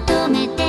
[0.00, 0.63] 求めて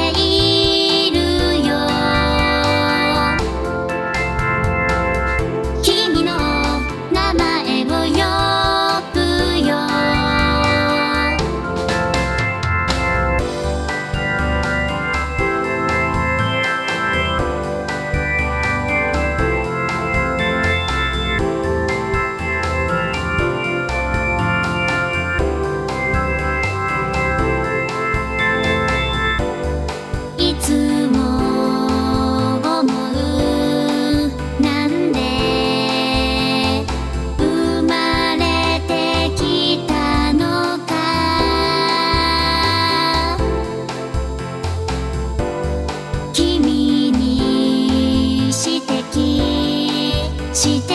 [50.55, 50.94] して